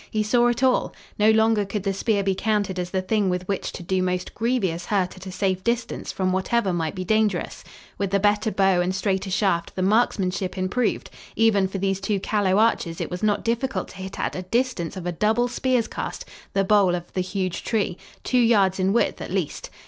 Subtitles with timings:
[0.09, 0.95] He saw it all!
[1.19, 4.33] No longer could the spear be counted as the thing with which to do most
[4.33, 7.63] grievous hurt at a safe distance from whatever might be dangerous.
[7.99, 12.57] With the better bow and straighter shaft the marksmanship improved; even for these two callow
[12.57, 16.25] archers it was not difficult to hit at a distance of a double spear's cast
[16.53, 19.69] the bole of the huge tree, two yards in width at least.